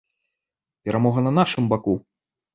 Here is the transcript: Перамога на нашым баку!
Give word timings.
Перамога 0.87 1.19
на 1.27 1.31
нашым 1.39 1.63
баку! 1.75 1.95